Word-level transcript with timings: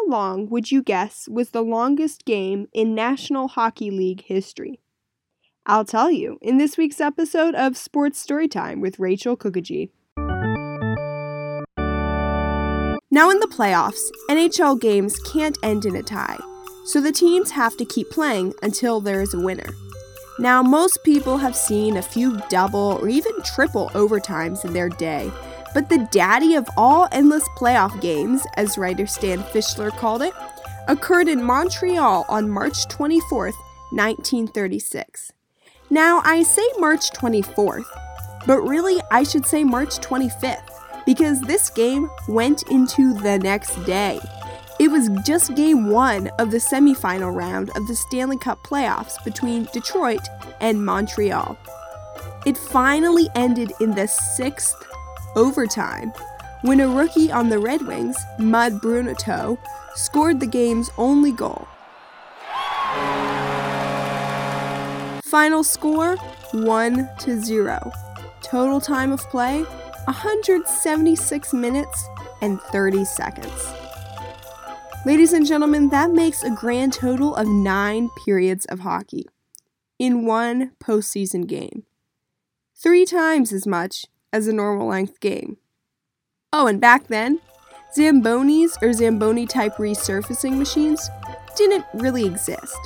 how 0.00 0.10
long 0.10 0.48
would 0.48 0.70
you 0.70 0.82
guess 0.82 1.28
was 1.28 1.50
the 1.50 1.62
longest 1.62 2.24
game 2.24 2.66
in 2.72 2.94
National 2.94 3.48
Hockey 3.48 3.90
League 3.90 4.22
history? 4.24 4.80
I'll 5.66 5.84
tell 5.84 6.10
you 6.10 6.38
in 6.40 6.58
this 6.58 6.78
week's 6.78 7.00
episode 7.00 7.54
of 7.54 7.76
Sports 7.76 8.24
Storytime 8.24 8.80
with 8.80 8.98
Rachel 8.98 9.36
Kukaji. 9.36 9.90
Now, 13.12 13.28
in 13.30 13.40
the 13.40 13.52
playoffs, 13.52 14.08
NHL 14.30 14.80
games 14.80 15.18
can't 15.20 15.58
end 15.62 15.84
in 15.84 15.96
a 15.96 16.02
tie, 16.02 16.38
so 16.86 17.00
the 17.00 17.12
teams 17.12 17.50
have 17.50 17.76
to 17.76 17.84
keep 17.84 18.08
playing 18.10 18.54
until 18.62 19.00
there 19.00 19.20
is 19.20 19.34
a 19.34 19.40
winner. 19.40 19.70
Now, 20.38 20.62
most 20.62 21.04
people 21.04 21.36
have 21.38 21.56
seen 21.56 21.96
a 21.96 22.02
few 22.02 22.40
double 22.48 22.98
or 23.02 23.08
even 23.08 23.32
triple 23.42 23.90
overtimes 23.90 24.64
in 24.64 24.72
their 24.72 24.88
day, 24.88 25.30
but 25.74 25.88
the 25.88 26.08
daddy 26.10 26.54
of 26.54 26.68
all 26.76 27.08
endless 27.12 27.48
playoff 27.50 28.00
games, 28.00 28.42
as 28.56 28.78
writer 28.78 29.06
Stan 29.06 29.40
Fischler 29.44 29.90
called 29.90 30.22
it, 30.22 30.34
occurred 30.88 31.28
in 31.28 31.42
Montreal 31.42 32.24
on 32.28 32.50
March 32.50 32.88
24, 32.88 33.46
1936. 33.90 35.32
Now, 35.90 36.20
I 36.24 36.42
say 36.42 36.62
March 36.78 37.10
24th, 37.10 37.86
but 38.46 38.60
really 38.62 39.00
I 39.10 39.22
should 39.22 39.46
say 39.46 39.64
March 39.64 39.98
25th 39.98 40.80
because 41.06 41.40
this 41.42 41.70
game 41.70 42.10
went 42.28 42.62
into 42.70 43.14
the 43.14 43.38
next 43.38 43.74
day. 43.84 44.20
It 44.78 44.90
was 44.90 45.10
just 45.26 45.54
game 45.56 45.90
one 45.90 46.28
of 46.38 46.50
the 46.50 46.58
semifinal 46.58 47.34
round 47.34 47.70
of 47.76 47.86
the 47.86 47.94
Stanley 47.94 48.38
Cup 48.38 48.62
playoffs 48.62 49.22
between 49.24 49.68
Detroit 49.72 50.26
and 50.60 50.84
Montreal. 50.84 51.58
It 52.46 52.56
finally 52.56 53.28
ended 53.34 53.72
in 53.80 53.90
the 53.90 54.06
sixth 54.06 54.89
overtime 55.36 56.12
when 56.62 56.80
a 56.80 56.88
rookie 56.88 57.32
on 57.32 57.48
the 57.48 57.58
Red 57.58 57.82
Wings, 57.86 58.16
Mud 58.38 58.80
Bruneteau, 58.80 59.58
scored 59.94 60.40
the 60.40 60.46
game's 60.46 60.90
only 60.98 61.32
goal. 61.32 61.66
Final 65.24 65.62
score 65.62 66.16
1 66.52 67.08
to 67.20 67.40
0. 67.40 67.92
Total 68.42 68.80
time 68.80 69.12
of 69.12 69.20
play 69.30 69.62
176 70.04 71.54
minutes 71.54 72.08
and 72.42 72.60
30 72.60 73.04
seconds. 73.04 73.72
Ladies 75.06 75.32
and 75.32 75.46
gentlemen, 75.46 75.88
that 75.90 76.10
makes 76.10 76.42
a 76.42 76.50
grand 76.50 76.92
total 76.92 77.34
of 77.34 77.46
nine 77.46 78.10
periods 78.24 78.66
of 78.66 78.80
hockey 78.80 79.26
in 79.98 80.26
one 80.26 80.72
postseason 80.82 81.46
game. 81.46 81.84
Three 82.74 83.04
times 83.04 83.52
as 83.52 83.66
much 83.66 84.06
as 84.32 84.46
a 84.46 84.52
normal 84.52 84.88
length 84.88 85.20
game. 85.20 85.56
Oh, 86.52 86.66
and 86.66 86.80
back 86.80 87.06
then, 87.06 87.40
Zambonis 87.96 88.80
or 88.82 88.92
Zamboni 88.92 89.46
type 89.46 89.76
resurfacing 89.76 90.56
machines 90.56 91.08
didn't 91.56 91.84
really 91.94 92.24
exist. 92.24 92.78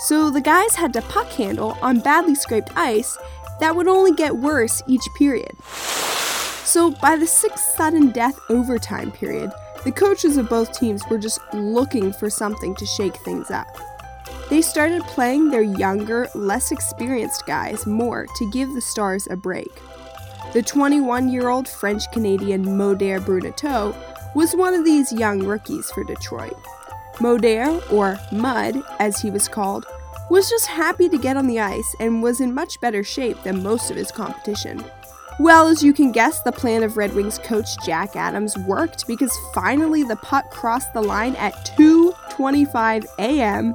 So 0.00 0.30
the 0.30 0.40
guys 0.40 0.76
had 0.76 0.92
to 0.92 1.02
puck 1.02 1.26
handle 1.28 1.76
on 1.82 2.00
badly 2.00 2.34
scraped 2.34 2.70
ice 2.76 3.18
that 3.60 3.74
would 3.74 3.88
only 3.88 4.12
get 4.12 4.36
worse 4.36 4.82
each 4.86 5.06
period. 5.16 5.50
So 5.64 6.90
by 6.90 7.16
the 7.16 7.26
sixth 7.26 7.76
sudden 7.76 8.10
death 8.10 8.38
overtime 8.48 9.10
period, 9.10 9.50
the 9.84 9.92
coaches 9.92 10.36
of 10.36 10.48
both 10.48 10.78
teams 10.78 11.02
were 11.08 11.18
just 11.18 11.40
looking 11.52 12.12
for 12.12 12.30
something 12.30 12.74
to 12.76 12.86
shake 12.86 13.16
things 13.16 13.50
up. 13.50 13.66
They 14.50 14.62
started 14.62 15.02
playing 15.04 15.50
their 15.50 15.62
younger, 15.62 16.28
less 16.34 16.70
experienced 16.70 17.46
guys 17.46 17.86
more 17.86 18.26
to 18.36 18.50
give 18.50 18.72
the 18.74 18.80
Stars 18.80 19.26
a 19.30 19.36
break. 19.36 19.70
The 20.54 20.62
21 20.62 21.28
year 21.28 21.50
old 21.50 21.68
French 21.68 22.10
Canadian 22.10 22.78
Moder 22.78 23.20
Bruneteau 23.20 23.94
was 24.34 24.56
one 24.56 24.72
of 24.72 24.82
these 24.82 25.12
young 25.12 25.40
rookies 25.40 25.90
for 25.90 26.04
Detroit. 26.04 26.56
Moder, 27.20 27.78
or 27.90 28.18
Mud 28.32 28.82
as 28.98 29.20
he 29.20 29.30
was 29.30 29.46
called, 29.46 29.84
was 30.30 30.48
just 30.48 30.66
happy 30.66 31.10
to 31.10 31.18
get 31.18 31.36
on 31.36 31.48
the 31.48 31.60
ice 31.60 31.94
and 32.00 32.22
was 32.22 32.40
in 32.40 32.54
much 32.54 32.80
better 32.80 33.04
shape 33.04 33.42
than 33.42 33.62
most 33.62 33.90
of 33.90 33.98
his 33.98 34.10
competition. 34.10 34.82
Well, 35.38 35.68
as 35.68 35.82
you 35.82 35.92
can 35.92 36.12
guess, 36.12 36.40
the 36.40 36.50
plan 36.50 36.82
of 36.82 36.96
Red 36.96 37.14
Wings 37.14 37.38
coach 37.38 37.68
Jack 37.84 38.16
Adams 38.16 38.56
worked 38.66 39.06
because 39.06 39.36
finally 39.52 40.02
the 40.02 40.16
puck 40.16 40.50
crossed 40.50 40.94
the 40.94 41.02
line 41.02 41.36
at 41.36 41.52
2:25 41.76 43.04
a.m. 43.18 43.74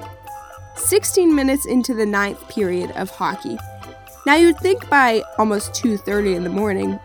16 0.75 1.35
minutes 1.35 1.67
into 1.67 1.93
the 1.93 2.05
ninth 2.05 2.47
period 2.49 2.89
of 2.91 3.11
hockey. 3.11 3.59
Now 4.25 4.35
you'd 4.35 4.59
think 4.59 4.89
by 4.89 5.23
almost 5.37 5.73
2:30 5.73 6.35
in 6.35 6.43
the 6.43 6.49
morning, 6.49 6.99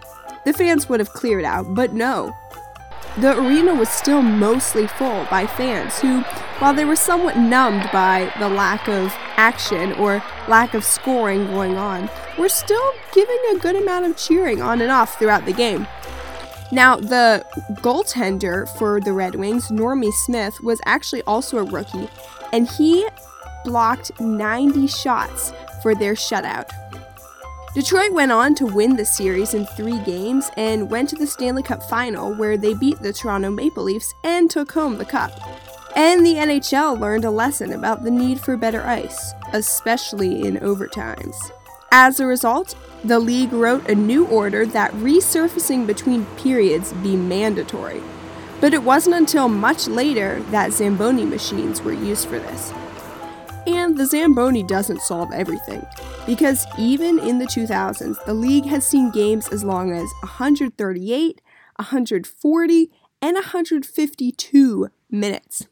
the 0.45 0.53
fans 0.53 0.89
would 0.89 1.01
have 1.01 1.13
cleared 1.13 1.45
out, 1.45 1.75
but 1.75 1.93
no. 1.93 2.33
The 3.19 3.37
arena 3.37 3.75
was 3.75 3.89
still 3.89 4.23
mostly 4.23 4.87
full 4.87 5.27
by 5.29 5.47
fans 5.47 5.99
who, 5.99 6.21
while 6.61 6.73
they 6.73 6.85
were 6.85 6.95
somewhat 6.95 7.37
numbed 7.37 7.91
by 7.93 8.33
the 8.39 8.49
lack 8.49 8.87
of 8.89 9.13
action 9.37 9.93
or 9.95 10.23
lack 10.47 10.75
of 10.75 10.85
scoring 10.85 11.47
going 11.49 11.77
on, 11.77 12.09
were 12.39 12.49
still 12.49 12.93
giving 13.13 13.39
a 13.51 13.59
good 13.59 13.75
amount 13.75 14.07
of 14.07 14.17
cheering 14.17 14.63
on 14.63 14.81
and 14.81 14.93
off 14.93 15.19
throughout 15.19 15.45
the 15.45 15.53
game. 15.53 15.89
Now, 16.71 16.97
the 16.97 17.45
goaltender 17.83 18.69
for 18.79 19.01
the 19.01 19.13
Red 19.13 19.35
Wings, 19.35 19.69
Normie 19.69 20.13
Smith, 20.13 20.61
was 20.63 20.81
actually 20.85 21.23
also 21.23 21.59
a 21.59 21.65
rookie, 21.65 22.09
and 22.53 22.69
he 22.69 23.09
blocked 23.65 24.13
90 24.21 24.87
shots 24.87 25.53
for 25.83 25.95
their 25.95 26.15
shutout. 26.15 26.69
Detroit 27.75 28.13
went 28.13 28.33
on 28.33 28.55
to 28.55 28.67
win 28.67 28.97
the 28.97 29.05
series 29.05 29.53
in 29.53 29.67
three 29.67 29.99
games 30.01 30.51
and 30.57 30.91
went 30.91 31.09
to 31.11 31.17
the 31.17 31.27
Stanley 31.27 31.63
Cup 31.63 31.83
final 31.83 32.33
where 32.35 32.57
they 32.57 32.73
beat 32.73 32.99
the 33.01 33.13
Toronto 33.13 33.51
Maple 33.51 33.85
Leafs 33.85 34.15
and 34.25 34.51
took 34.51 34.73
home 34.73 34.97
the 34.97 35.05
cup. 35.05 35.33
And 35.95 36.25
the 36.25 36.35
NHL 36.35 36.99
learned 36.99 37.27
a 37.27 37.31
lesson 37.31 37.73
about 37.73 38.03
the 38.03 38.11
need 38.11 38.41
for 38.41 38.57
better 38.57 38.87
ice, 38.87 39.35
especially 39.53 40.47
in 40.47 40.57
overtimes. 40.57 41.37
As 41.93 42.21
a 42.21 42.27
result, 42.27 42.75
the 43.05 43.19
league 43.19 43.53
wrote 43.53 43.89
a 43.89 43.95
new 43.95 44.27
order 44.27 44.65
that 44.67 44.93
resurfacing 44.93 45.87
between 45.87 46.25
periods 46.37 46.95
be 46.95 47.17
mandatory. 47.17 48.03
But 48.61 48.73
it 48.73 48.83
wasn't 48.83 49.17
until 49.17 49.49
much 49.49 49.89
later 49.89 50.41
that 50.51 50.73
Zamboni 50.73 51.25
machines 51.25 51.83
were 51.83 51.93
used 51.93 52.29
for 52.29 52.39
this. 52.39 52.73
And 53.67 53.97
the 53.97 54.07
Zamboni 54.07 54.63
doesn't 54.63 55.03
solve 55.03 55.33
everything, 55.33 55.87
because 56.29 56.67
even 56.77 57.19
in 57.19 57.39
the 57.39 57.47
2000s, 57.47 58.23
the 58.27 58.35
league 58.35 58.67
has 58.67 58.87
seen 58.87 59.11
games 59.11 59.49
as 59.49 59.65
long 59.65 59.91
as 59.93 60.13
138, 60.21 61.41
140, 61.77 62.91
and 63.23 63.35
152 63.35 64.89
minutes. 65.11 65.67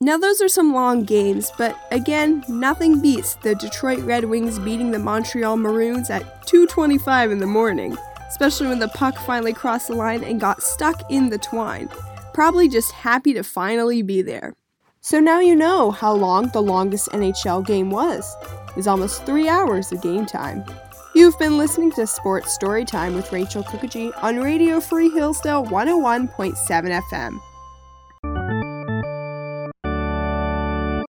Now, 0.00 0.18
those 0.18 0.42
are 0.42 0.48
some 0.48 0.74
long 0.74 1.04
games, 1.04 1.52
but 1.56 1.78
again, 1.92 2.42
nothing 2.48 3.00
beats 3.00 3.36
the 3.36 3.54
Detroit 3.54 4.00
Red 4.00 4.24
Wings 4.24 4.58
beating 4.58 4.90
the 4.90 4.98
Montreal 4.98 5.56
Maroons 5.56 6.10
at 6.10 6.48
2:25 6.48 7.30
in 7.30 7.38
the 7.38 7.46
morning, 7.46 7.96
especially 8.26 8.66
when 8.66 8.80
the 8.80 8.88
puck 8.88 9.16
finally 9.18 9.52
crossed 9.52 9.86
the 9.86 9.94
line 9.94 10.24
and 10.24 10.40
got 10.40 10.64
stuck 10.64 11.08
in 11.12 11.28
the 11.28 11.38
twine. 11.38 11.88
Probably 12.34 12.68
just 12.68 12.90
happy 12.90 13.34
to 13.34 13.44
finally 13.44 14.02
be 14.02 14.20
there. 14.20 14.56
So 15.00 15.20
now 15.20 15.38
you 15.38 15.54
know 15.54 15.92
how 15.92 16.12
long 16.12 16.48
the 16.48 16.62
longest 16.62 17.08
NHL 17.12 17.64
game 17.64 17.90
was. 17.90 18.34
Was 18.76 18.86
almost 18.86 19.26
three 19.26 19.48
hours 19.48 19.92
of 19.92 20.00
game 20.02 20.26
time. 20.26 20.64
You've 21.14 21.38
been 21.38 21.58
listening 21.58 21.92
to 21.92 22.06
Sports 22.06 22.56
Storytime 22.56 23.14
with 23.14 23.32
Rachel 23.32 23.62
Kukaji 23.62 24.12
on 24.22 24.38
Radio 24.38 24.80
Free 24.80 25.10
Hillsdale 25.10 25.64
101.7 25.66 27.02
FM. 27.10 27.51